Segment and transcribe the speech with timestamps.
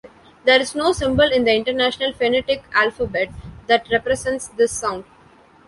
[0.45, 3.29] There is no symbol in the International Phonetic Alphabet
[3.67, 5.03] that represents this sound.